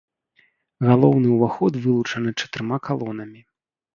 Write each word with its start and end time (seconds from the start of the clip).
Галоўны 0.87 1.27
ўваход 1.33 1.77
вылучаны 1.83 2.33
чатырма 2.45 2.77
калонамі. 2.87 3.41